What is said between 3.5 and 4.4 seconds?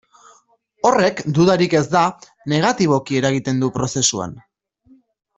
du prozesuan.